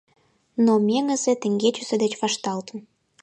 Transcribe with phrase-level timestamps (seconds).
[0.65, 2.79] Но Меҥыза теҥгечысе деч вашталтын.